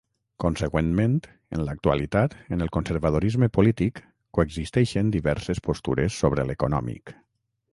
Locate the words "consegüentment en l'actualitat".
0.43-2.33